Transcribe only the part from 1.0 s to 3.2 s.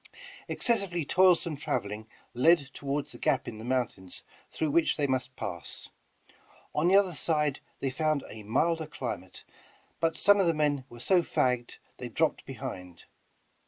toilsome traveling led toward the